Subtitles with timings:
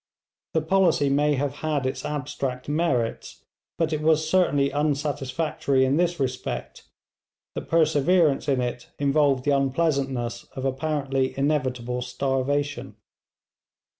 [0.55, 3.45] The policy may have had its abstract merits,
[3.77, 6.85] but it was certainly unsatisfactory in this respect,
[7.53, 12.95] that perseverance in it involved the unpleasantness of apparently inevitable starvation.